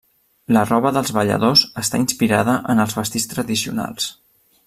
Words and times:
La 0.55 0.61
roba 0.69 0.91
dels 0.95 1.11
balladors 1.17 1.63
està 1.83 2.01
inspirada 2.05 2.57
en 2.75 2.83
els 2.87 2.99
vestits 3.01 3.31
tradicionals. 3.35 4.09